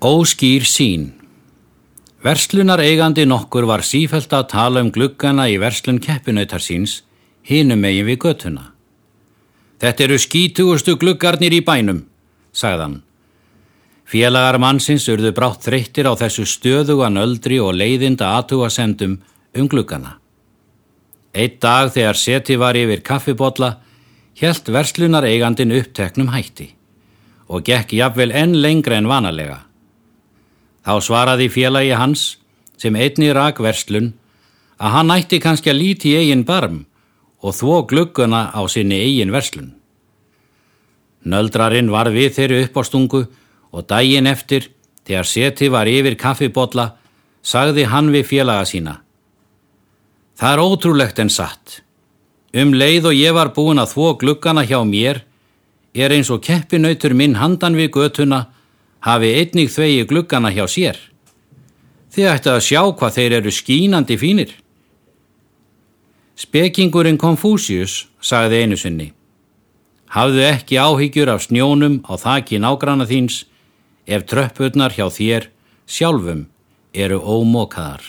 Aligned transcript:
Óskýr 0.00 0.64
sín 0.64 1.10
Verslunar 2.24 2.80
eigandi 2.80 3.26
nokkur 3.28 3.66
var 3.68 3.82
sífælt 3.84 4.32
að 4.32 4.46
tala 4.48 4.80
um 4.80 4.88
gluggana 4.88 5.44
í 5.52 5.58
verslun 5.60 5.98
keppinautar 6.00 6.64
síns, 6.64 7.02
hinum 7.44 7.84
megin 7.84 8.08
við 8.08 8.16
göttuna. 8.24 8.64
Þetta 9.76 10.06
eru 10.06 10.18
skítugustu 10.24 10.96
gluggarnir 10.96 11.52
í 11.52 11.60
bænum, 11.60 12.00
sagðan. 12.48 13.02
Félagar 14.08 14.56
mannsins 14.56 15.04
urðu 15.12 15.34
brátt 15.36 15.68
þreyttir 15.68 16.08
á 16.08 16.16
þessu 16.16 16.48
stöðugan 16.48 17.20
öldri 17.20 17.60
og 17.60 17.76
leiðinda 17.76 18.32
aðtuga 18.40 18.72
sendum 18.72 19.20
um 19.52 19.68
gluggana. 19.68 20.16
Eitt 21.36 21.60
dag 21.60 21.92
þegar 21.92 22.16
seti 22.16 22.56
var 22.56 22.72
yfir 22.72 23.04
kaffibotla, 23.04 23.74
helt 24.40 24.64
verslunar 24.64 25.28
eigandin 25.28 25.76
uppteknum 25.76 26.32
hætti 26.32 26.72
og 27.52 27.68
gekk 27.68 27.98
jafnvel 28.00 28.32
enn 28.32 28.62
lengra 28.64 28.96
en 28.96 29.12
vanalega. 29.12 29.66
Þá 30.86 30.94
svaraði 31.04 31.48
félagi 31.52 31.92
hans, 31.96 32.38
sem 32.80 32.96
einni 32.96 33.32
rak 33.36 33.60
verslun, 33.60 34.14
að 34.80 34.94
hann 34.96 35.12
ætti 35.12 35.40
kannski 35.42 35.72
að 35.72 35.80
líti 35.82 36.14
eigin 36.16 36.46
barm 36.48 36.86
og 37.44 37.56
þvó 37.56 37.82
glugguna 37.88 38.48
á 38.52 38.60
sinni 38.68 38.96
eigin 39.00 39.32
verslun. 39.32 39.74
Nöldrarinn 41.24 41.92
var 41.92 42.08
við 42.12 42.32
þeirri 42.38 42.62
upp 42.64 42.80
á 42.80 42.82
stungu 42.88 43.20
og 43.70 43.86
daginn 43.88 44.28
eftir, 44.28 44.70
þegar 45.04 45.28
seti 45.28 45.68
var 45.68 45.88
yfir 45.88 46.16
kaffibotla, 46.16 46.94
sagði 47.42 47.86
hann 47.92 48.08
við 48.12 48.28
félaga 48.32 48.64
sína. 48.68 48.94
Það 50.40 50.52
er 50.52 50.62
ótrúlegt 50.64 51.20
en 51.20 51.32
satt. 51.32 51.80
Um 52.56 52.72
leið 52.72 53.10
og 53.10 53.18
ég 53.18 53.34
var 53.36 53.52
búin 53.54 53.78
að 53.78 53.92
þvó 53.92 54.14
gluggana 54.20 54.64
hjá 54.64 54.80
mér, 54.84 55.22
er 55.94 56.12
eins 56.14 56.30
og 56.32 56.40
keppinautur 56.42 57.12
minn 57.14 57.36
handan 57.36 57.76
við 57.76 57.92
götuna 57.98 58.46
hafi 59.06 59.30
einnig 59.40 59.70
þvegi 59.72 60.08
gluggana 60.10 60.52
hjá 60.52 60.66
sér. 60.68 60.98
Þið 62.10 62.28
ætti 62.32 62.50
að 62.50 62.64
sjá 62.66 62.82
hvað 62.90 63.16
þeir 63.16 63.36
eru 63.38 63.52
skínandi 63.54 64.18
fínir. 64.18 64.52
Spekingurinn 66.40 67.20
Konfúsius 67.20 68.06
sagði 68.20 68.62
einu 68.64 68.78
sinni. 68.80 69.10
Hafðu 70.10 70.42
ekki 70.48 70.80
áhyggjur 70.80 71.30
af 71.30 71.44
snjónum 71.46 72.00
á 72.02 72.18
þakki 72.18 72.58
nágrana 72.58 73.06
þíns 73.06 73.44
ef 74.10 74.26
tröppurnar 74.26 74.96
hjá 74.96 75.06
þér 75.06 75.50
sjálfum 75.86 76.48
eru 76.92 77.20
ómókaðar. 77.22 78.02